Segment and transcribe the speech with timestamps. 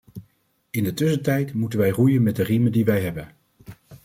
[0.69, 3.31] In de tussentijd moeten wij roeien met de riemen die wij hebben.